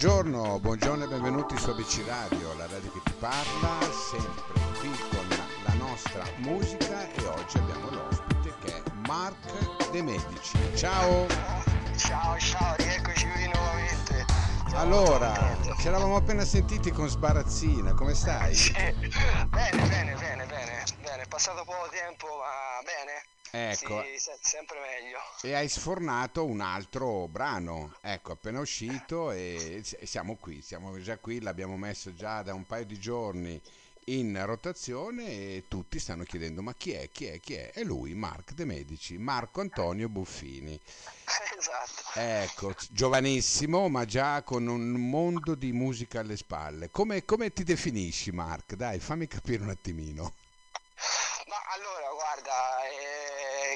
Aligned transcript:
Buongiorno, 0.00 0.60
buongiorno 0.60 1.04
e 1.04 1.08
benvenuti 1.08 1.58
su 1.58 1.70
ABC 1.70 2.06
Radio, 2.06 2.54
la 2.54 2.68
radio 2.68 2.88
che 2.92 3.00
ti 3.02 3.12
parla, 3.18 3.80
sempre 3.90 4.60
qui 4.78 4.90
con 5.10 5.26
la 5.64 5.72
nostra 5.72 6.22
musica 6.36 7.12
e 7.12 7.26
oggi 7.26 7.58
abbiamo 7.58 7.90
l'ospite 7.90 8.54
che 8.60 8.76
è 8.76 8.82
Mark 9.08 9.90
De 9.90 10.00
Medici. 10.00 10.56
Ciao! 10.76 11.26
Ciao, 11.96 12.38
ciao, 12.38 12.76
rieccoci 12.76 13.28
qui 13.28 13.50
nuovamente. 13.52 14.24
Allora, 14.74 15.56
ci 15.80 15.88
eravamo 15.88 16.14
appena 16.14 16.44
sentiti 16.44 16.92
con 16.92 17.08
Sbarazzina, 17.08 17.92
come 17.94 18.14
stai? 18.14 18.54
Sì. 18.54 18.70
Bene, 18.70 19.48
bene, 19.48 20.14
bene, 20.14 20.14
bene, 20.14 20.84
bene, 21.02 21.22
è 21.22 21.26
passato 21.26 21.64
poco 21.64 21.88
tempo, 21.90 22.28
ma 22.38 22.84
bene. 22.84 23.37
Ecco, 23.50 24.02
Sì, 24.02 24.18
se- 24.18 24.38
sempre 24.42 24.78
meglio. 24.80 25.18
e 25.42 25.54
hai 25.54 25.68
sfornato 25.68 26.44
un 26.44 26.60
altro 26.60 27.28
brano, 27.28 27.96
ecco, 28.02 28.32
appena 28.32 28.60
uscito 28.60 29.30
e 29.30 29.82
siamo 30.04 30.36
qui, 30.36 30.60
siamo 30.62 31.00
già 31.00 31.16
qui, 31.18 31.40
l'abbiamo 31.40 31.76
messo 31.76 32.12
già 32.14 32.42
da 32.42 32.52
un 32.54 32.66
paio 32.66 32.84
di 32.84 32.98
giorni 32.98 33.60
in 34.06 34.40
rotazione 34.46 35.26
e 35.26 35.64
tutti 35.68 35.98
stanno 35.98 36.24
chiedendo 36.24 36.62
ma 36.62 36.72
chi 36.74 36.92
è, 36.92 37.10
chi 37.10 37.26
è, 37.26 37.40
chi 37.40 37.54
è? 37.54 37.72
È 37.72 37.82
lui, 37.84 38.14
Mark 38.14 38.52
De 38.52 38.64
Medici, 38.64 39.16
Marco 39.18 39.60
Antonio 39.60 40.08
Buffini. 40.08 40.78
Esatto. 41.58 42.18
Ecco, 42.20 42.74
giovanissimo 42.90 43.88
ma 43.88 44.04
già 44.04 44.42
con 44.42 44.66
un 44.66 44.90
mondo 44.92 45.54
di 45.54 45.72
musica 45.72 46.20
alle 46.20 46.36
spalle. 46.36 46.90
Come, 46.90 47.24
come 47.24 47.52
ti 47.52 47.64
definisci 47.64 48.30
Mark? 48.30 48.74
Dai, 48.74 48.98
fammi 49.00 49.26
capire 49.26 49.62
un 49.62 49.70
attimino. 49.70 50.34
Ma 51.48 51.56
allora, 51.74 52.08
guarda, 52.12 52.52
eh, 52.88 53.07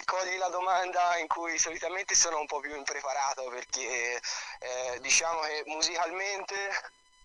cogli 0.05 0.37
la 0.37 0.49
domanda 0.49 1.17
in 1.19 1.27
cui 1.27 1.59
solitamente 1.59 2.15
sono 2.15 2.39
un 2.39 2.47
po' 2.47 2.61
più 2.61 2.75
impreparato 2.75 3.49
perché 3.49 4.21
eh, 4.59 4.99
diciamo 5.01 5.41
che 5.41 5.63
musicalmente 5.67 6.55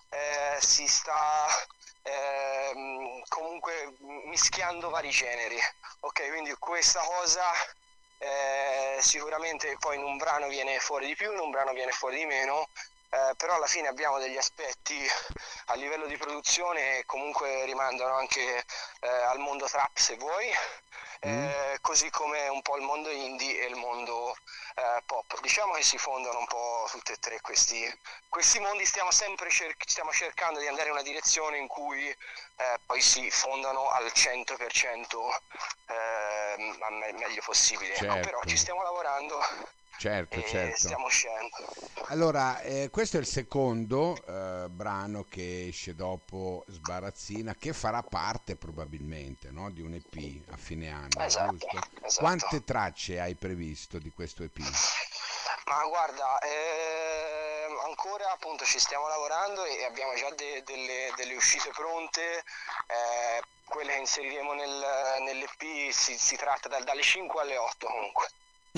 eh, 0.10 0.58
si 0.60 0.88
sta 0.88 1.48
ehm, 2.04 3.24
comunque 3.28 3.96
mischiando 4.26 4.90
vari 4.90 5.10
generi, 5.10 5.60
ok? 6.02 6.28
Quindi 6.30 6.54
questa 6.58 7.02
cosa 7.02 7.52
eh, 8.20 8.98
sicuramente 9.00 9.76
poi 9.80 9.98
in 9.98 10.04
un 10.04 10.18
brano 10.18 10.48
viene 10.48 10.80
fuori 10.80 11.08
di 11.08 11.16
più, 11.16 11.32
in 11.32 11.40
un 11.40 11.52
brano 11.52 11.74
viene 11.74 11.92
fuori 11.92 12.18
di 12.18 12.26
meno, 12.26 12.68
eh, 13.10 13.34
però 13.38 13.56
alla 13.56 13.68
fine 13.68 13.88
abbiamo 13.88 14.18
degli 14.20 14.38
aspetti 14.38 14.98
a 15.68 15.76
livello 15.76 16.08
di 16.08 16.18
produzione 16.18 16.80
che 16.82 17.04
comunque 17.06 17.66
rimandano 17.66 18.16
anche 18.16 18.66
eh, 19.00 19.08
al 19.08 19.40
mondo 19.40 19.66
trap 19.66 19.96
se 19.98 20.16
vuoi, 20.16 20.50
eh, 21.20 21.78
così 21.82 22.10
come 22.10 22.48
un 22.48 22.62
po' 22.62 22.78
il 22.78 22.84
mondo 22.84 23.10
indie 23.10 23.60
e 23.62 23.68
il 23.68 23.76
mondo 23.76 24.36
eh, 24.76 25.02
pop. 25.06 25.40
Diciamo 25.42 25.74
che 25.74 25.84
si 25.84 25.98
fondono 25.98 26.40
un 26.40 26.46
po' 26.46 26.88
tutti 26.92 27.12
e 27.12 27.18
tre 27.18 27.42
questi, 27.42 27.92
questi 28.30 28.60
mondi, 28.60 28.86
stiamo 28.86 29.12
sempre 29.12 29.50
cer- 29.50 29.76
stiamo 29.86 30.12
cercando 30.12 30.60
di 30.60 30.68
andare 30.68 30.88
in 30.88 30.94
una 30.94 31.02
direzione 31.04 31.58
in 31.58 31.68
cui 31.68 32.08
eh, 32.08 32.80
poi 32.86 33.02
si 33.02 33.30
fondano 33.32 33.90
al 33.90 34.12
100% 34.14 35.40
ehm, 35.88 36.78
al 36.80 36.94
me- 36.94 37.14
meglio 37.14 37.42
possibile. 37.44 37.96
Certo. 37.96 38.20
però 38.20 38.42
ci 38.46 38.58
stiamo 38.58 38.84
lavorando 38.84 39.40
Certo, 39.98 40.38
e 40.40 40.46
certo. 40.46 40.78
stiamo 40.78 41.06
uscendo. 41.06 41.58
Allora, 42.10 42.62
eh, 42.62 42.90
questo 42.92 43.18
è 43.18 43.20
il 43.20 43.26
secondo 43.26 44.16
eh, 44.28 44.70
brano 44.70 45.26
che 45.28 45.68
esce 45.68 45.96
dopo 45.96 46.64
Sbarazzina, 46.68 47.56
che 47.56 47.74
farà 47.74 48.04
parte 48.04 48.56
probabilmente 48.56 49.50
no, 49.50 49.72
di 49.72 49.82
un 49.82 49.94
EP 49.94 50.44
a 50.52 50.58
fine 50.58 50.92
anno, 50.92 51.20
Esatto, 51.20 51.68
esatto. 52.02 52.20
Quante 52.20 52.64
tracce 52.64 53.20
hai 53.20 53.36
previsto 53.36 53.98
di 53.98 54.12
questo 54.12 54.44
EP? 54.44 54.58
Ma 55.66 55.84
guarda, 55.86 56.40
ehm, 56.40 57.78
ancora 57.88 58.32
appunto 58.32 58.64
ci 58.64 58.80
stiamo 58.80 59.08
lavorando 59.08 59.66
e 59.66 59.84
abbiamo 59.84 60.14
già 60.16 60.30
de- 60.30 60.64
delle, 60.64 61.12
delle 61.16 61.36
uscite 61.36 61.70
pronte. 61.72 62.44
eh, 62.88 63.42
quelle 63.66 63.94
che 63.94 64.00
inseriremo 64.00 64.54
nel, 64.54 64.86
nell'EP 65.24 65.92
si, 65.92 66.18
si 66.18 66.38
tratta 66.38 66.70
da- 66.70 66.80
dalle 66.80 67.02
5 67.02 67.42
alle 67.42 67.58
8 67.58 67.88
comunque. 67.88 68.30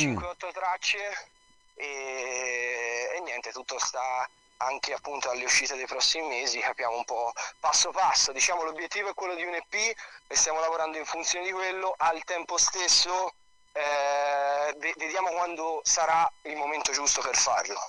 Mm. 0.05 0.17
5-8 0.17 0.51
tracce 0.51 1.29
e, 1.75 3.11
e 3.15 3.19
niente, 3.21 3.51
tutto 3.51 3.77
sta 3.79 4.27
anche 4.61 4.93
appunto 4.93 5.29
alle 5.29 5.45
uscite 5.45 5.75
dei 5.75 5.85
prossimi 5.85 6.27
mesi, 6.27 6.59
capiamo 6.59 6.97
un 6.97 7.05
po' 7.05 7.31
passo 7.59 7.91
passo. 7.91 8.31
Diciamo 8.31 8.63
l'obiettivo 8.63 9.09
è 9.09 9.13
quello 9.13 9.35
di 9.35 9.43
un 9.43 9.53
EP 9.53 9.73
e 10.27 10.35
stiamo 10.35 10.59
lavorando 10.59 10.97
in 10.97 11.05
funzione 11.05 11.45
di 11.45 11.51
quello, 11.51 11.93
al 11.97 12.23
tempo 12.25 12.57
stesso 12.57 13.33
eh, 13.71 14.75
ve- 14.77 14.93
vediamo 14.97 15.29
quando 15.29 15.79
sarà 15.83 16.29
il 16.43 16.55
momento 16.55 16.91
giusto 16.91 17.21
per 17.21 17.35
farlo. 17.35 17.79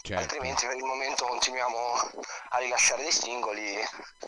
Certo. 0.00 0.22
Altrimenti 0.22 0.66
per 0.66 0.76
il 0.76 0.84
momento 0.84 1.26
continuiamo 1.26 1.76
a 2.50 2.58
rilasciare 2.58 3.02
dei 3.02 3.12
singoli 3.12 3.76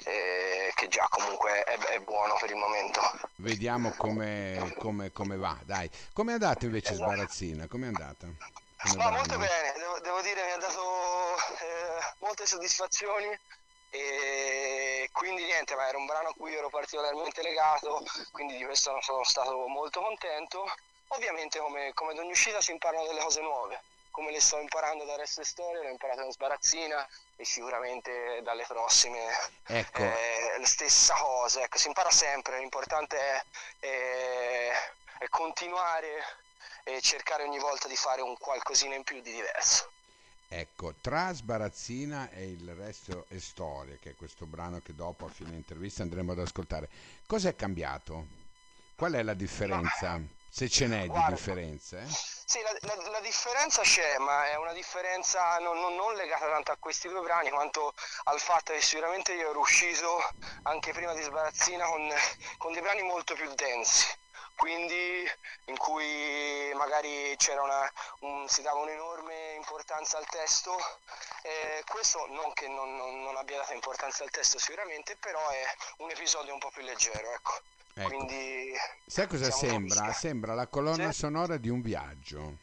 eh, 0.05 0.73
che 0.75 0.89
già 0.89 1.07
comunque 1.09 1.63
è, 1.63 1.79
è 1.79 1.99
buono 2.01 2.37
per 2.41 2.51
il 2.51 2.57
momento. 2.57 3.01
Vediamo 3.37 3.95
come, 3.97 4.75
come- 4.79 5.13
come 5.13 5.37
va, 5.37 5.57
dai. 5.65 5.89
Come 6.13 6.33
è 6.33 6.35
andata 6.35 6.65
invece 6.65 6.93
Esatto. 6.93 7.11
Sbarazzina? 7.11 7.67
Come 7.69 7.85
è 7.85 7.89
andata? 7.89 8.27
Come 8.27 8.95
brano? 8.97 9.17
molto 9.17 9.39
bene, 9.39 9.73
devo, 9.77 10.01
devo 10.01 10.21
dire 10.23 10.45
mi 10.45 10.53
ha 10.53 10.57
dato 10.57 11.37
eh, 11.37 12.15
molte 12.19 12.47
soddisfazioni 12.47 13.39
e 13.91 15.09
quindi 15.13 15.45
niente, 15.45 15.75
ma 15.77 15.89
era 15.89 15.99
un 15.99 16.07
brano 16.07 16.29
a 16.29 16.35
cui 16.35 16.55
ero 16.55 16.69
particolarmente 16.69 17.43
legato, 17.43 18.03
quindi 18.33 18.57
di 18.57 18.65
questo 18.65 18.99
sono 19.03 19.25
stato 19.25 19.67
molto 19.67 20.01
contento. 20.01 20.65
Ovviamente 21.09 21.59
come, 21.59 21.93
come 21.95 22.13
ad 22.13 22.19
ogni 22.19 22.31
uscita 22.31 22.61
si 22.61 22.71
imparano 22.71 23.05
delle 23.07 23.21
cose 23.21 23.41
nuove, 23.41 23.83
come 24.11 24.31
le 24.33 24.41
sto 24.41 24.59
imparando 24.59 25.05
da 25.05 25.17
Resto 25.17 25.41
e 25.41 25.45
Storia, 25.45 25.83
l'ho 25.83 25.89
imparato 25.91 26.23
con 26.23 26.33
Sbarazzina 26.33 27.07
e 27.37 27.45
sicuramente 27.45 28.41
dalle 28.43 28.65
prossime 28.67 29.27
Ecco, 29.67 30.03
eh, 30.03 30.57
la 30.59 30.67
stessa 30.67 31.15
cosa, 31.15 31.63
ecco, 31.63 31.79
si 31.79 31.87
impara 31.89 32.11
sempre, 32.11 32.59
l'importante 32.59 33.19
è, 33.19 33.45
è- 33.79 34.73
è 35.19 35.29
continuare 35.29 36.09
e 36.85 37.01
cercare 37.01 37.45
ogni 37.45 37.59
volta 37.59 37.89
di 37.89 37.97
fare 37.97 38.21
un 38.23 38.37
qualcosina 38.39 38.95
in 38.95 39.05
più 39.05 39.21
di 39.21 39.33
diverso. 39.33 39.93
ecco, 40.49 40.95
tra 41.01 41.33
Sbarazzina 41.33 42.29
e 42.31 42.51
il 42.51 42.75
resto 42.75 43.27
è 43.29 43.39
storia, 43.39 43.97
che 43.99 44.11
è 44.11 44.15
questo 44.17 44.47
brano 44.47 44.81
che 44.81 44.95
dopo 44.95 45.25
a 45.27 45.31
fine 45.31 45.55
intervista 45.57 46.03
andremo 46.03 46.33
ad 46.33 46.41
ascoltare. 46.41 46.89
Cos'è 47.27 47.55
cambiato? 47.55 48.27
Qual 48.95 49.13
è 49.15 49.23
la 49.23 49.35
differenza? 49.35 50.21
Se 50.49 50.69
ce 50.69 50.87
n'è 50.87 51.09
di 51.11 51.23
Guarda. 51.23 51.31
differenza, 51.31 52.01
eh? 52.03 52.19
Sì, 52.51 52.61
la, 52.63 52.73
la- 52.81 53.11
la 53.11 53.21
differenza 53.21 53.83
c'è, 53.83 54.19
ma 54.19 54.47
è 54.49 54.57
una 54.57 54.73
differenza 54.73 55.59
non, 55.61 55.79
non- 55.79 55.95
non 55.95 56.15
legata 56.15 56.49
tanto 56.49 56.73
a 56.73 56.77
questi 56.79 57.09
due 57.09 57.21
brani 57.23 57.49
quanto 57.51 57.95
al 58.25 58.41
fatto 58.41 58.73
che 58.73 58.81
sicuramente 58.81 59.33
io 59.35 59.51
ero 59.51 59.61
uscito 59.61 60.19
anche 60.65 60.93
prima 60.93 61.15
di 61.15 61.23
Sbarazzina 61.23 61.85
con, 61.87 62.11
con 62.59 62.73
dei 62.73 62.83
brani 62.83 63.03
molto 63.03 63.35
più 63.35 63.49
densi, 63.55 64.05
quindi 64.57 65.25
in 65.67 65.77
cui 65.79 66.73
magari 66.75 67.35
c'era 67.37 67.63
una, 67.63 67.89
un- 68.21 68.49
si 68.49 68.63
dava 68.63 68.81
un'enorme 68.81 69.53
importanza 69.55 70.19
al 70.19 70.27
testo. 70.27 70.77
Eh, 71.43 71.83
questo 71.87 72.27
non 72.31 72.53
che 72.53 72.67
non, 72.69 72.97
non- 72.97 73.23
non 73.23 73.37
abbia 73.37 73.59
dato 73.59 73.73
importanza 73.75 74.25
al 74.25 74.31
testo 74.31 74.59
sicuramente, 74.59 75.17
però 75.17 75.49
è 75.51 75.65
un 75.99 76.11
episodio 76.11 76.53
un 76.53 76.59
po' 76.59 76.71
più 76.71 76.83
leggero, 76.83 77.31
ecco. 77.33 77.53
Ecco. 77.95 78.09
Quindi 78.09 78.73
Sai 79.07 79.27
cosa 79.27 79.51
sembra? 79.51 80.13
Sembra 80.13 80.55
la 80.55 80.69
colonna 80.69 81.11
Sì. 81.13 81.19
sonora 81.19 81.57
di 81.57 81.69
un 81.69 81.81
viaggio. 81.81 82.59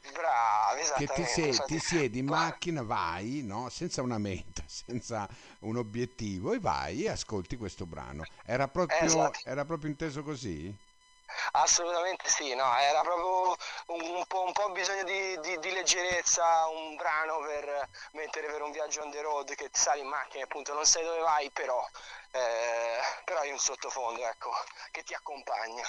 bravi, 0.00 0.82
Che 0.96 1.06
ti, 1.12 1.20
infatti- 1.48 1.74
ti 1.74 1.78
siedi 1.80 2.18
in 2.20 2.26
Guarda, 2.26 2.46
macchina, 2.46 2.82
vai, 2.82 3.42
no? 3.42 3.68
Senza 3.68 4.00
una 4.00 4.16
meta, 4.18 4.62
senza 4.68 5.28
un 5.60 5.76
obiettivo, 5.76 6.52
e 6.54 6.60
vai 6.60 7.02
e 7.04 7.08
ascolti 7.10 7.56
questo 7.56 7.84
brano. 7.84 8.24
Era 8.44 8.68
proprio, 8.68 9.04
Esatto. 9.04 9.40
era 9.44 9.64
proprio 9.64 9.90
inteso 9.90 10.22
così? 10.22 10.74
Assolutamente 11.52 12.28
sì, 12.28 12.54
no, 12.54 12.76
era 12.78 13.00
proprio 13.02 13.54
un, 13.86 14.00
un 14.16 14.26
po', 14.26 14.44
un 14.44 14.52
po' 14.52 14.70
bisogno 14.70 15.04
di, 15.04 15.38
di- 15.40 15.58
di 15.58 15.70
leggerezza, 15.72 16.66
un 16.68 16.96
brano 16.96 17.38
per 17.40 17.88
mettere 18.12 18.46
per 18.46 18.62
un 18.62 18.70
viaggio 18.70 19.02
on 19.02 19.10
the 19.10 19.20
road 19.20 19.54
che 19.54 19.68
sali 19.72 20.00
in 20.00 20.08
macchina, 20.08 20.44
appunto 20.44 20.72
non 20.74 20.84
sai 20.84 21.04
dove 21.04 21.20
vai, 21.20 21.50
però, 21.50 21.84
eh, 22.32 22.98
però 23.24 23.40
hai 23.40 23.50
un 23.50 23.58
sottofondo, 23.58 24.26
ecco, 24.26 24.50
che 24.90 25.02
ti 25.02 25.14
accompagna. 25.14 25.82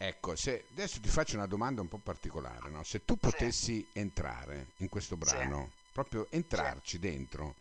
Ecco, 0.00 0.36
se, 0.36 0.68
adesso 0.70 1.00
ti 1.00 1.08
faccio 1.08 1.34
una 1.36 1.46
domanda 1.46 1.80
un 1.80 1.88
po' 1.88 1.98
particolare, 1.98 2.68
no? 2.70 2.84
Se 2.84 3.04
tu 3.04 3.18
potessi 3.18 3.90
entrare 3.92 4.72
in 4.78 4.88
questo 4.88 5.16
brano, 5.16 5.72
proprio 5.92 6.30
entrarci 6.30 6.98
dentro, 7.00 7.56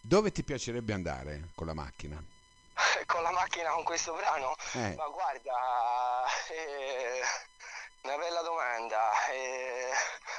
dove 0.00 0.30
ti 0.32 0.44
piacerebbe 0.44 0.92
andare 0.92 1.50
con 1.54 1.66
la 1.66 1.74
macchina? 1.74 2.22
Con 3.06 3.22
la 3.22 3.30
macchina 3.30 3.70
con 3.70 3.84
questo 3.84 4.14
brano? 4.14 4.54
Eh. 4.72 4.94
Ma 4.96 5.06
guarda, 5.08 6.24
eh, 6.50 7.20
una 8.02 8.16
bella 8.16 8.42
domanda. 8.42 9.10
eh, 9.30 9.90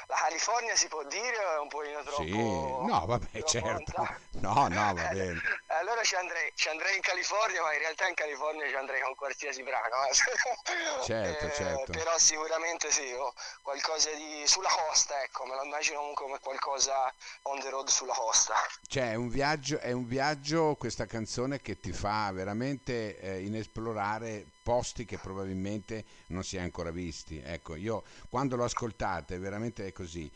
la 0.07 0.15
California 0.15 0.75
si 0.75 0.87
può 0.87 1.03
dire 1.03 1.37
o 1.37 1.55
è 1.55 1.59
un 1.59 1.67
pochino 1.67 2.03
troppo... 2.03 2.23
Sì, 2.23 2.31
no, 2.31 3.03
vabbè, 3.05 3.43
certo. 3.43 3.69
lontano? 3.69 4.19
No, 4.41 4.67
no, 4.67 4.93
va 4.93 5.09
bene. 5.11 5.41
Allora 5.67 6.01
ci 6.03 6.15
andrei, 6.15 6.51
ci 6.55 6.69
andrei, 6.69 6.95
in 6.95 7.01
California, 7.01 7.61
ma 7.61 7.73
in 7.73 7.79
realtà 7.79 8.07
in 8.07 8.15
California 8.15 8.67
ci 8.67 8.75
andrei 8.75 9.01
con 9.01 9.15
qualsiasi 9.15 9.63
brano. 9.63 9.95
Eh. 10.09 11.03
Certo, 11.03 11.45
eh, 11.47 11.51
certo. 11.51 11.91
Però 11.91 12.17
sicuramente 12.17 12.91
sì, 12.91 13.11
oh, 13.13 13.33
qualcosa 13.61 14.09
di 14.11 14.43
sulla 14.45 14.69
costa, 14.69 15.21
ecco, 15.23 15.45
me 15.45 15.55
lo 15.55 15.63
immagino 15.63 15.99
comunque 15.99 16.25
come 16.25 16.39
qualcosa 16.39 17.13
on 17.43 17.59
the 17.59 17.69
road 17.69 17.87
sulla 17.87 18.13
costa. 18.13 18.55
Cioè, 18.87 19.11
è 19.11 19.15
un 19.15 19.29
viaggio, 19.29 19.79
è 19.79 19.91
un 19.91 20.07
viaggio 20.07 20.75
questa 20.75 21.05
canzone 21.05 21.61
che 21.61 21.79
ti 21.79 21.91
fa 21.91 22.31
veramente 22.31 23.19
eh, 23.19 23.41
inesplorare 23.41 24.45
posti 24.63 25.05
che 25.05 25.19
probabilmente 25.19 26.03
non 26.27 26.43
si 26.43 26.57
è 26.57 26.59
ancora 26.59 26.89
visti. 26.89 27.41
Ecco, 27.43 27.75
io 27.75 28.03
quando 28.29 28.55
l'ho 28.55 28.63
ascoltata 28.63 29.35
è 29.35 29.39
veramente 29.39 29.91
così 29.93 30.31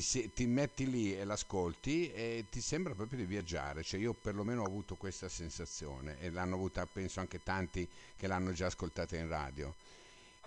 ti, 0.00 0.32
ti, 0.32 0.46
metti 0.46 0.90
lì 0.90 1.16
e 1.16 1.24
l'ascolti 1.24 2.10
e 2.12 2.46
ti 2.50 2.60
sembra 2.60 2.94
proprio 2.94 3.18
di 3.18 3.26
viaggiare, 3.26 3.82
cioè 3.84 4.00
io 4.00 4.12
perlomeno 4.12 4.62
ho 4.62 4.66
avuto 4.66 4.96
questa 4.96 5.28
sensazione 5.28 6.16
e 6.20 6.30
l'hanno 6.30 6.54
avuta 6.56 6.84
penso 6.86 7.20
anche 7.20 7.42
tanti 7.42 7.88
che 8.16 8.26
l'hanno 8.26 8.52
già 8.52 8.66
ascoltata 8.66 9.16
in 9.16 9.28
radio. 9.28 9.74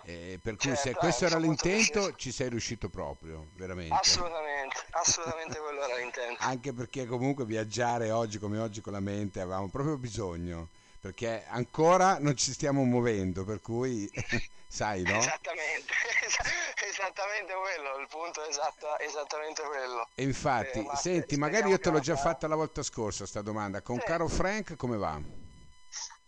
Eh, 0.02 0.38
per 0.40 0.56
cui 0.56 0.70
certo, 0.70 0.82
se 0.82 0.94
questo 0.94 1.24
era 1.24 1.38
l'intento 1.38 2.14
ci 2.14 2.30
sei 2.30 2.50
riuscito 2.50 2.88
proprio, 2.88 3.48
veramente. 3.54 3.94
Assolutamente, 3.94 4.76
assolutamente 4.90 5.58
quello 5.58 5.82
era 5.82 5.96
l'intento. 5.96 6.42
Anche 6.44 6.72
perché 6.72 7.06
comunque 7.06 7.44
viaggiare 7.44 8.10
oggi 8.10 8.38
come 8.38 8.58
oggi 8.58 8.80
con 8.80 8.92
la 8.92 9.00
mente 9.00 9.40
avevamo 9.40 9.68
proprio 9.68 9.96
bisogno, 9.96 10.68
perché 11.00 11.44
ancora 11.48 12.18
non 12.20 12.36
ci 12.36 12.52
stiamo 12.52 12.84
muovendo, 12.84 13.44
per 13.44 13.60
cui 13.60 14.08
sai, 14.68 15.02
no? 15.02 15.18
Esattamente, 15.18 15.92
esattamente 16.98 17.54
quello, 17.54 17.96
il 17.98 18.08
punto 18.08 18.44
è 18.44 18.48
esatto, 18.48 18.98
esattamente 18.98 19.62
quello. 19.62 20.08
E 20.14 20.22
infatti, 20.24 20.80
eh, 20.80 20.96
senti, 20.96 21.36
magari 21.36 21.70
io 21.70 21.78
te 21.78 21.90
l'ho 21.90 22.00
già 22.00 22.16
fatta 22.16 22.48
la 22.48 22.56
volta 22.56 22.82
scorsa 22.82 23.24
sta 23.26 23.40
domanda, 23.40 23.80
con 23.82 23.98
sì. 23.98 24.04
Caro 24.04 24.26
Frank 24.26 24.76
come 24.76 24.96
va? 24.96 25.12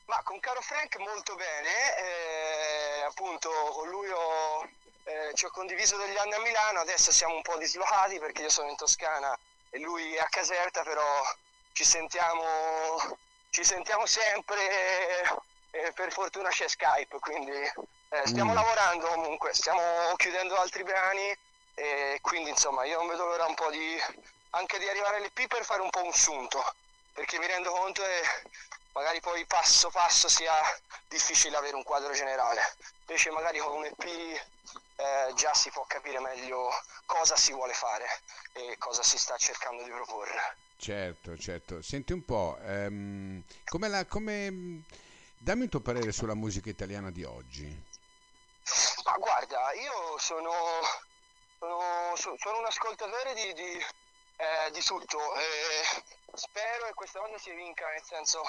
Ma 0.06 0.22
con 0.22 0.38
Caro 0.40 0.60
Frank 0.60 0.96
molto 0.98 1.34
bene, 1.34 1.68
eh, 1.98 3.02
appunto 3.02 3.50
con 3.72 3.88
lui 3.88 4.08
ho, 4.08 4.68
eh, 5.04 5.32
ci 5.34 5.44
ho 5.44 5.50
condiviso 5.50 5.96
degli 5.96 6.16
anni 6.16 6.34
a 6.34 6.40
Milano, 6.40 6.80
adesso 6.80 7.12
siamo 7.12 7.34
un 7.34 7.42
po' 7.42 7.56
dislocati 7.58 8.18
perché 8.18 8.42
io 8.42 8.50
sono 8.50 8.70
in 8.70 8.76
Toscana 8.76 9.36
e 9.70 9.78
lui 9.78 10.14
è 10.14 10.20
a 10.20 10.28
Caserta, 10.28 10.82
però 10.82 11.02
ci 11.72 11.84
sentiamo, 11.84 13.18
ci 13.50 13.64
sentiamo 13.64 14.06
sempre, 14.06 14.58
eh, 15.70 15.92
per 15.92 16.12
fortuna 16.12 16.48
c'è 16.48 16.68
Skype, 16.68 17.18
quindi 17.20 17.52
eh, 18.10 18.26
stiamo 18.26 18.52
mm. 18.52 18.54
lavorando 18.54 19.06
comunque, 19.06 19.54
stiamo 19.54 19.80
chiudendo 20.16 20.56
altri 20.56 20.82
brani 20.82 21.36
e 21.74 22.18
quindi 22.20 22.50
insomma 22.50 22.84
io 22.84 22.98
non 22.98 23.08
vedo 23.08 23.24
l'ora 23.24 23.46
un 23.46 23.54
po' 23.54 23.70
di 23.70 23.96
anche 24.50 24.78
di 24.78 24.88
arrivare 24.88 25.16
all'EP 25.16 25.46
per 25.46 25.64
fare 25.64 25.80
un 25.80 25.90
po' 25.90 26.04
un 26.04 26.12
sunto, 26.12 26.62
perché 27.12 27.38
mi 27.38 27.46
rendo 27.46 27.70
conto 27.70 28.02
che 28.02 28.48
magari 28.92 29.20
poi 29.20 29.44
passo 29.46 29.90
passo 29.90 30.28
sia 30.28 30.52
difficile 31.08 31.56
avere 31.56 31.76
un 31.76 31.84
quadro 31.84 32.12
generale. 32.12 32.60
Invece 33.06 33.30
magari 33.30 33.58
con 33.58 33.76
un 33.76 33.84
EP 33.84 34.04
eh, 34.04 35.32
già 35.34 35.54
si 35.54 35.70
può 35.70 35.84
capire 35.86 36.18
meglio 36.20 36.68
cosa 37.06 37.36
si 37.36 37.52
vuole 37.52 37.72
fare 37.72 38.06
e 38.52 38.76
cosa 38.78 39.02
si 39.02 39.18
sta 39.18 39.36
cercando 39.36 39.84
di 39.84 39.90
proporre. 39.90 40.56
Certo, 40.76 41.36
certo. 41.36 41.82
Senti 41.82 42.12
un 42.12 42.24
po', 42.24 42.58
ehm, 42.64 43.42
come 43.66 43.88
la, 43.88 44.04
come... 44.06 44.82
dammi 45.36 45.64
il 45.64 45.68
tuo 45.68 45.80
parere 45.80 46.10
sulla 46.10 46.34
musica 46.34 46.70
italiana 46.70 47.10
di 47.10 47.22
oggi. 47.22 47.88
Ma 49.04 49.16
guarda, 49.16 49.72
io 49.72 50.18
sono, 50.18 50.52
sono, 51.58 52.14
sono 52.16 52.58
un 52.58 52.66
ascoltatore 52.66 53.34
di, 53.34 53.52
di, 53.54 53.86
eh, 54.36 54.70
di 54.70 54.82
tutto 54.82 55.34
e 55.34 56.04
spero 56.34 56.86
che 56.86 56.94
questa 56.94 57.20
volta 57.20 57.38
si 57.38 57.50
vinca, 57.52 57.88
nel 57.88 58.02
senso 58.02 58.42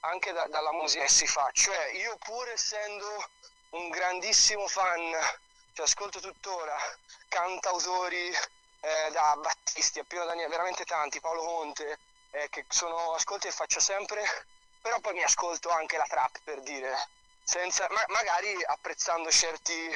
anche 0.00 0.32
da, 0.32 0.46
dalla 0.46 0.72
musica 0.72 1.04
che 1.04 1.10
si 1.10 1.26
fa. 1.26 1.50
Cioè, 1.52 1.90
io 1.92 2.16
pur 2.18 2.48
essendo 2.48 3.28
un 3.70 3.88
grandissimo 3.90 4.66
fan, 4.68 5.12
cioè 5.74 5.84
ascolto 5.84 6.20
tuttora 6.20 6.76
cantautori 7.28 8.28
eh, 8.80 9.10
da 9.10 9.36
Battisti 9.36 9.98
a 9.98 10.04
Pino 10.04 10.24
Daniele, 10.24 10.48
veramente 10.48 10.84
tanti, 10.84 11.20
Paolo 11.20 11.42
Conte, 11.42 11.98
eh, 12.30 12.48
che 12.48 12.64
sono 12.68 13.14
ascolti 13.14 13.48
e 13.48 13.52
faccio 13.52 13.80
sempre, 13.80 14.46
però 14.80 14.98
poi 15.00 15.14
mi 15.14 15.22
ascolto 15.22 15.68
anche 15.68 15.96
la 15.96 16.06
trap 16.08 16.38
per 16.42 16.60
dire 16.60 16.96
senza, 17.48 17.86
ma, 17.88 18.04
magari 18.08 18.62
apprezzando 18.66 19.30
certi, 19.30 19.88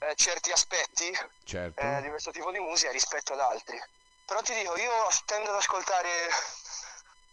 eh, 0.00 0.14
certi 0.16 0.52
aspetti 0.52 1.10
certo. 1.44 1.80
eh, 1.80 2.02
di 2.02 2.10
questo 2.10 2.30
tipo 2.30 2.50
di 2.50 2.58
musica 2.58 2.90
rispetto 2.92 3.32
ad 3.32 3.40
altri. 3.40 3.80
Però 4.26 4.42
ti 4.42 4.52
dico, 4.52 4.76
io 4.76 5.08
tendo 5.24 5.48
ad 5.48 5.56
ascoltare 5.56 6.28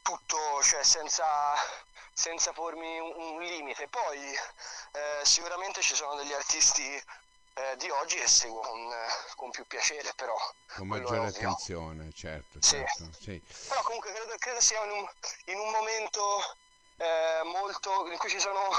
tutto, 0.02 0.64
cioè 0.64 0.82
senza, 0.84 1.26
senza 2.14 2.54
pormi 2.54 2.98
un, 2.98 3.14
un 3.14 3.42
limite. 3.42 3.90
Poi 3.90 4.18
eh, 4.32 5.20
sicuramente 5.24 5.82
ci 5.82 5.96
sono 5.96 6.16
degli 6.16 6.32
artisti 6.32 7.04
eh, 7.56 7.76
di 7.76 7.90
oggi 7.90 8.16
che 8.16 8.28
seguo 8.28 8.62
con, 8.62 8.90
con, 9.36 9.52
più 9.52 9.68
piacere, 9.68 10.14
però. 10.16 10.38
Con 10.78 10.88
maggiore 10.88 11.28
attenzione, 11.28 12.14
certo, 12.14 12.62
certo. 12.62 13.10
Sì. 13.20 13.22
Sì. 13.22 13.68
Però 13.68 13.82
comunque 13.82 14.14
credo, 14.14 14.34
credo 14.38 14.62
sia 14.62 14.82
in 14.86 14.92
un, 14.92 15.08
in 15.48 15.60
un 15.60 15.72
momento 15.72 16.56
eh, 16.96 17.42
molto 17.44 18.10
in 18.10 18.18
cui 18.18 18.30
ci 18.30 18.40
sono 18.40 18.70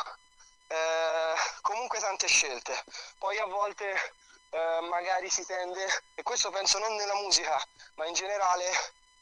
eh, 0.68 1.34
comunque 1.62 1.98
tante 1.98 2.26
scelte. 2.28 2.84
Poi 3.18 3.38
a 3.38 3.46
volte 3.46 4.12
eh, 4.50 4.78
magari 4.88 5.28
si 5.30 5.44
tende, 5.44 5.86
e 6.14 6.22
questo 6.22 6.50
penso 6.50 6.78
non 6.78 6.94
nella 6.94 7.14
musica, 7.16 7.60
ma 7.94 8.06
in 8.06 8.14
generale, 8.14 8.64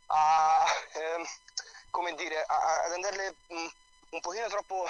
a, 0.06 0.64
eh, 0.92 1.28
come 1.90 2.14
dire, 2.14 2.42
a, 2.42 2.82
ad 2.84 2.92
andarle 2.92 3.34
un, 3.48 3.62
mm, 3.62 3.68
un 4.10 4.20
pochino 4.20 4.48
troppo 4.48 4.88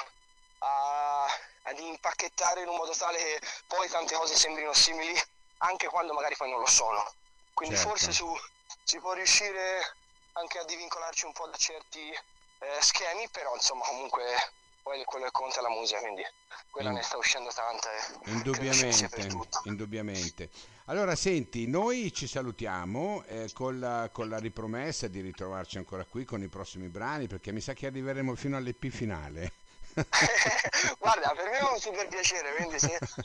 a, 0.59 1.25
ad 1.63 1.79
impacchettare 1.79 2.63
in 2.63 2.69
un 2.69 2.77
modo 2.77 2.93
tale 2.93 3.19
che 3.19 3.41
poi 3.67 3.89
tante 3.89 4.15
cose 4.15 4.37
sembrino 4.37 4.73
simili, 4.73 5.21
anche 5.59 5.89
quando 5.89 6.13
magari 6.13 6.37
poi 6.37 6.51
non 6.51 6.61
lo 6.61 6.67
sono. 6.67 7.13
Quindi 7.55 7.77
certo. 7.77 7.91
forse 7.91 8.13
su, 8.13 8.39
si 8.83 8.99
può 8.99 9.13
riuscire 9.13 9.95
anche 10.33 10.59
a 10.59 10.65
divincolarci 10.65 11.25
un 11.25 11.33
po' 11.33 11.47
da 11.47 11.57
certi 11.57 12.11
eh, 12.11 12.79
schemi, 12.81 13.29
però 13.31 13.55
insomma 13.55 13.85
comunque 13.85 14.53
poi 14.87 15.03
quello 15.05 15.25
che 15.25 15.33
conta 15.33 15.59
è 15.59 15.63
la 15.63 15.69
musica, 15.69 15.99
quindi 15.99 16.23
quella 16.71 16.93
mm. 16.93 16.95
ne 16.95 17.03
sta 17.03 17.17
uscendo 17.17 17.51
tanta. 17.53 17.89
E 18.25 18.31
indubbiamente, 18.31 19.29
indubbiamente. 19.65 20.51
Allora, 20.85 21.17
senti, 21.17 21.67
noi 21.67 22.13
ci 22.13 22.29
salutiamo 22.29 23.25
eh, 23.25 23.51
con, 23.53 23.81
la, 23.81 24.09
con, 24.13 24.29
la, 24.29 24.39
ripromessa 24.39 25.09
di 25.09 25.21
ritrovarci 25.21 25.79
ancora 25.79 26.05
qui 26.05 26.25
con 26.25 26.41
i 26.41 26.47
prossimi 26.47 26.87
brani, 26.89 27.27
perché 27.27 27.51
mi 27.51 27.61
sa 27.61 27.73
che 27.73 27.87
arriveremo 27.87 28.37
fino 28.37 28.57
all'EP 28.57 28.87
finale. 28.87 29.55
Guarda, 30.99 31.33
per 31.35 31.49
me 31.51 31.59
è 31.59 31.63
un 31.63 31.79
super 31.79 32.07
piacere, 32.09 32.55
quindi 32.57 32.79
se, 32.79 32.99
se 33.01 33.25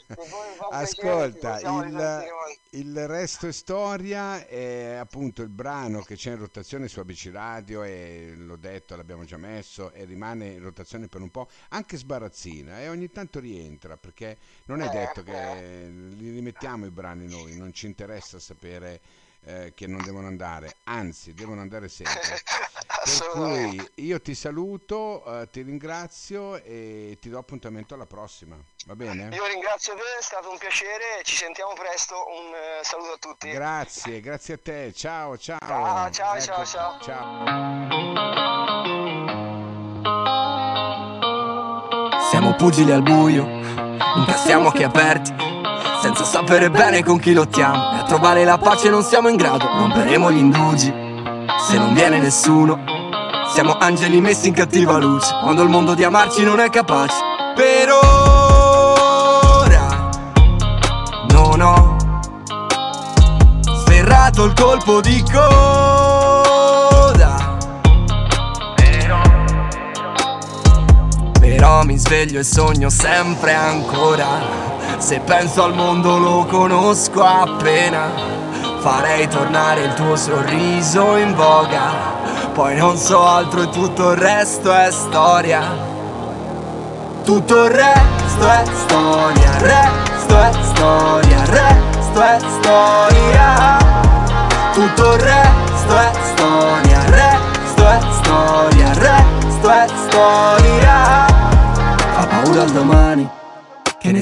Ascolta, 0.70 1.56
piacere, 1.56 2.24
il, 2.70 2.80
il, 2.80 3.06
resto 3.06 3.46
è 3.46 3.52
storia, 3.52 4.46
è 4.46 4.94
appunto 4.94 5.42
il 5.42 5.50
brano 5.50 6.00
che 6.00 6.14
c'è 6.14 6.30
in 6.30 6.38
rotazione 6.38 6.88
su 6.88 7.00
ABC 7.00 7.28
Radio 7.30 7.82
e 7.82 8.32
l'ho 8.36 8.56
detto, 8.56 8.96
l'abbiamo 8.96 9.24
già 9.24 9.36
messo 9.36 9.92
e 9.92 10.04
rimane 10.04 10.46
in 10.46 10.62
rotazione 10.62 11.08
per 11.08 11.20
un 11.20 11.30
po', 11.30 11.48
anche 11.70 11.98
sbarazzina 11.98 12.80
e 12.80 12.88
ogni 12.88 13.10
tanto 13.10 13.38
rientra 13.38 13.98
perché 13.98 14.38
non 14.66 14.80
è 14.80 14.86
eh, 14.86 14.90
detto 14.90 15.22
che 15.22 15.82
eh. 15.82 15.88
li 15.88 16.30
rimettiamo 16.30 16.86
i 16.86 16.90
brani 16.90 17.28
noi, 17.28 17.54
non 17.54 17.74
ci 17.74 17.84
interessa 17.84 18.38
sapere 18.38 19.00
eh, 19.44 19.72
che 19.74 19.86
non 19.86 20.02
devono 20.02 20.26
andare, 20.26 20.76
anzi 20.84 21.34
devono 21.34 21.60
andare 21.60 21.88
sempre. 21.88 22.40
per 23.02 23.30
cui 23.32 23.90
io 23.96 24.20
ti 24.20 24.34
saluto, 24.34 25.24
eh, 25.24 25.48
ti 25.50 25.62
ringrazio 25.62 26.62
e 26.62 27.18
ti 27.20 27.28
do 27.28 27.38
appuntamento 27.38 27.94
alla 27.94 28.06
prossima. 28.06 28.56
Va 28.86 28.94
bene? 28.94 29.34
Io 29.34 29.46
ringrazio 29.46 29.94
te, 29.94 30.00
è 30.18 30.22
stato 30.22 30.50
un 30.50 30.58
piacere, 30.58 31.22
ci 31.24 31.34
sentiamo 31.36 31.72
presto, 31.72 32.14
un 32.14 32.52
uh, 32.52 32.84
saluto 32.84 33.12
a 33.12 33.18
tutti. 33.18 33.50
Grazie, 33.50 34.20
grazie 34.20 34.54
a 34.54 34.58
te, 34.58 34.92
ciao 34.94 35.36
ciao. 35.36 35.58
Ah, 35.60 36.10
ciao 36.10 36.34
ecco, 36.34 36.44
ciao 36.44 36.64
ciao. 36.64 37.00
ciao. 37.00 37.90
Siamo 42.30 42.54
pugili 42.54 42.92
al 42.92 43.02
buio, 43.02 43.44
incassiamo 44.16 44.68
occhi 44.68 44.82
aperti 44.84 45.41
senza 46.22 46.38
sapere 46.38 46.70
bene 46.70 47.02
con 47.02 47.18
chi 47.18 47.32
lottiamo. 47.32 47.94
E 47.94 47.98
a 47.98 48.04
trovare 48.04 48.44
la 48.44 48.56
pace 48.58 48.88
non 48.88 49.02
siamo 49.02 49.28
in 49.28 49.34
grado. 49.36 49.66
Romperemo 49.66 50.30
gli 50.30 50.38
indugi 50.38 50.94
Se 51.66 51.76
non 51.76 51.92
viene 51.94 52.18
nessuno. 52.18 52.78
Siamo 53.52 53.76
angeli 53.78 54.20
messi 54.20 54.46
in 54.48 54.54
cattiva 54.54 54.98
luce. 54.98 55.34
Quando 55.42 55.62
il 55.62 55.68
mondo 55.68 55.94
di 55.94 56.04
amarci 56.04 56.44
non 56.44 56.60
è 56.60 56.70
capace. 56.70 57.16
Per 57.54 57.88
ora 57.90 59.10
Non 61.30 61.60
ho 61.60 61.96
Sferrato 63.80 64.44
il 64.44 64.54
colpo 64.54 65.00
di 65.00 65.22
coda. 65.30 66.30
Però 68.76 69.20
Però 71.38 71.82
mi 71.84 71.98
sveglio 71.98 72.38
e 72.40 72.44
sogno 72.44 72.88
sempre 72.88 73.54
ancora 73.54 74.61
se 75.02 75.18
penso 75.18 75.64
al 75.64 75.74
mondo 75.74 76.16
lo 76.16 76.46
conosco 76.48 77.24
appena. 77.24 78.08
Farei 78.78 79.26
tornare 79.26 79.82
il 79.82 79.94
tuo 79.94 80.14
sorriso 80.14 81.16
in 81.16 81.34
voga. 81.34 81.90
Poi 82.52 82.76
non 82.76 82.96
so 82.96 83.26
altro 83.26 83.62
e 83.62 83.68
tutto 83.70 84.12
il 84.12 84.16
resto 84.16 84.72
è 84.72 84.92
storia. 84.92 85.60
Tutto 87.24 87.64
il 87.64 87.70
resto 87.70 88.48
è 88.48 88.62
storia, 88.72 89.58
resto 89.58 90.38
è 90.38 90.50
storia, 90.62 91.44
resto 91.46 92.20
è 92.20 92.38
storia. 92.60 93.78
Tutto 94.72 95.14
il 95.14 95.20
resto 95.20 95.96
è 95.96 96.10
storia, 96.12 96.21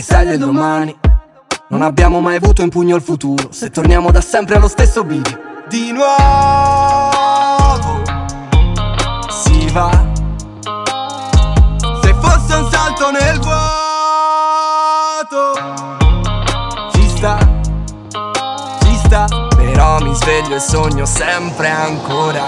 sai 0.02 0.26
del 0.26 0.38
domani. 0.38 0.96
Non 1.68 1.82
abbiamo 1.82 2.20
mai 2.20 2.36
avuto 2.36 2.62
in 2.62 2.68
pugno 2.68 2.96
il 2.96 3.02
futuro. 3.02 3.48
Se 3.52 3.70
torniamo 3.70 4.10
da 4.10 4.20
sempre 4.20 4.56
allo 4.56 4.68
stesso 4.68 5.04
bivio. 5.04 5.38
Di 5.68 5.92
nuovo. 5.92 6.08
Si 9.30 9.68
va. 9.70 9.90
Se 12.02 12.14
fosse 12.14 12.54
un 12.54 12.70
salto 12.70 13.10
nel 13.10 13.38
vuoto. 13.38 13.58
Ci 16.92 17.08
sta. 17.08 17.38
Ci 18.82 18.96
sta. 19.04 19.26
Però 19.56 20.00
mi 20.00 20.14
sveglio 20.14 20.56
e 20.56 20.60
sogno 20.60 21.04
sempre 21.04 21.68
ancora. 21.68 22.44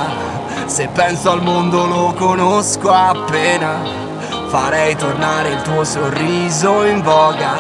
Se 0.67 0.89
penso 0.89 1.31
al 1.31 1.43
mondo 1.43 1.87
lo 1.87 2.15
conosco 2.17 2.91
appena 2.91 4.11
Farei 4.53 4.95
tornare 4.97 5.49
il 5.49 5.63
tuo 5.63 5.83
sorriso 5.83 6.85
in 6.85 7.01
voga. 7.01 7.55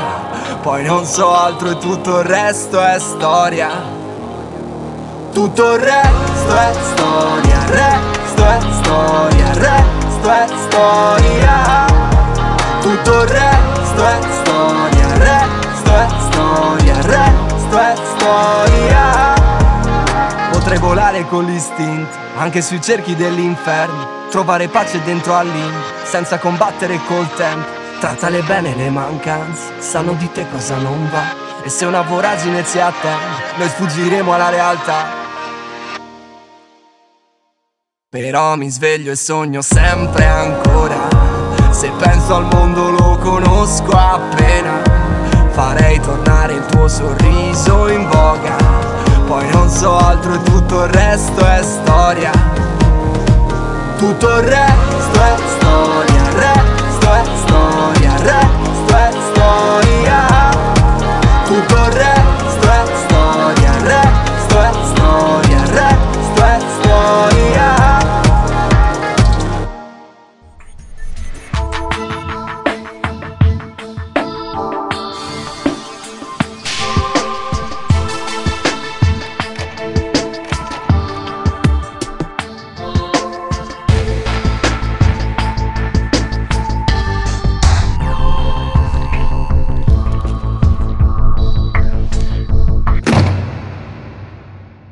Poi 0.60 0.84
non 0.84 1.06
so 1.06 1.34
altro 1.34 1.70
e 1.70 1.78
tutto 1.78 2.18
il 2.18 2.24
resto 2.26 2.78
è 2.82 2.98
storia. 2.98 3.70
Tutto 5.32 5.72
il 5.72 5.78
resto 5.78 6.54
è 6.54 6.72
storia, 6.92 7.64
resto 7.68 8.44
è 8.44 8.58
storia, 8.82 9.52
resto 9.54 10.30
è 10.30 10.46
storia. 10.68 11.86
Tutto 12.82 13.22
il 13.22 13.26
resto 13.26 14.04
è 14.04 14.18
storia, 14.20 14.31
Volare 20.78 21.26
con 21.26 21.44
l'istinto, 21.44 22.16
anche 22.36 22.60
sui 22.60 22.80
cerchi 22.80 23.14
dell'inferno 23.14 24.28
Trovare 24.30 24.68
pace 24.68 25.00
dentro 25.04 25.36
all'in, 25.36 25.72
senza 26.04 26.38
combattere 26.38 26.98
col 27.06 27.32
tempo 27.34 27.80
Trattale 28.02 28.42
bene 28.42 28.74
le 28.74 28.90
mancanze, 28.90 29.80
sanno 29.80 30.14
di 30.14 30.28
te 30.32 30.44
cosa 30.50 30.74
non 30.74 31.08
va. 31.08 31.62
E 31.62 31.68
se 31.68 31.84
una 31.84 32.00
voragine 32.00 32.64
ci 32.64 32.80
attende, 32.80 33.54
noi 33.56 33.68
sfuggiremo 33.68 34.34
alla 34.34 34.48
realtà. 34.48 35.06
Però 38.08 38.56
mi 38.56 38.68
sveglio 38.70 39.12
e 39.12 39.14
sogno 39.14 39.62
sempre 39.62 40.26
ancora. 40.26 40.96
Se 41.70 41.92
penso 41.96 42.34
al 42.34 42.46
mondo 42.46 42.90
lo 42.90 43.18
conosco 43.18 43.92
appena. 43.92 44.82
Farei 45.50 46.00
tornare 46.00 46.54
il 46.54 46.66
tuo 46.66 46.88
sorriso 46.88 47.86
in 47.86 48.08
voga. 48.08 48.71
Poi 49.72 49.80
non 49.80 49.80
so 49.80 49.96
altro 49.96 50.34
e 50.34 50.42
tutto 50.42 50.84
il 50.84 50.90
resto 50.90 51.46
è 51.46 51.62
storia. 51.62 52.30
Tutto 53.96 54.28
il 54.36 54.42
resto 54.42 55.20
è 55.22 55.34
storia 55.36 55.61